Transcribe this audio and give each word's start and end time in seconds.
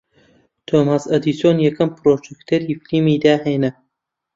تۆماس 0.67 1.03
ئەدیسۆن 1.11 1.57
یەکەم 1.67 1.89
پڕۆجێکتەری 1.95 2.79
فیلمی 2.83 3.21
داھێنا 3.23 3.71